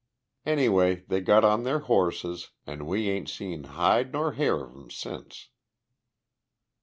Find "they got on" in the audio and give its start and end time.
1.09-1.61